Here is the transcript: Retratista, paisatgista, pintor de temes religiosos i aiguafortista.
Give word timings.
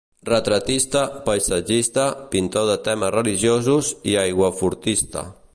Retratista, 0.27 1.03
paisatgista, 1.27 2.07
pintor 2.33 2.67
de 2.71 2.79
temes 2.89 3.15
religiosos 3.19 3.95
i 4.15 4.21
aiguafortista. 4.27 5.29